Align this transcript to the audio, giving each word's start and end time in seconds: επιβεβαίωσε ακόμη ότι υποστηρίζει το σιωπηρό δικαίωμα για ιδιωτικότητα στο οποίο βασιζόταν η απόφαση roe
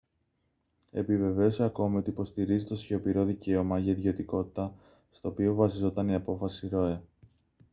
επιβεβαίωσε 0.91 1.63
ακόμη 1.63 1.97
ότι 1.97 2.09
υποστηρίζει 2.09 2.65
το 2.65 2.75
σιωπηρό 2.75 3.25
δικαίωμα 3.25 3.79
για 3.79 3.91
ιδιωτικότητα 3.91 4.75
στο 5.11 5.29
οποίο 5.29 5.53
βασιζόταν 5.55 6.07
η 6.09 6.13
απόφαση 6.15 6.69
roe 6.73 6.99